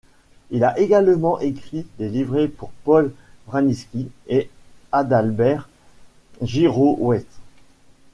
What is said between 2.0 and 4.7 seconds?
livrets pour Paul Wranitzky et